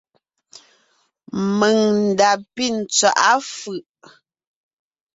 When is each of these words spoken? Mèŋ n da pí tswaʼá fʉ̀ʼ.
Mèŋ 1.57 1.75
n 1.95 2.01
da 2.19 2.29
pí 2.55 2.65
tswaʼá 2.95 3.31
fʉ̀ʼ. 3.57 3.83